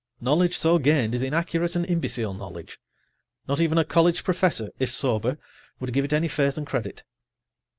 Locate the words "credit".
6.65-7.03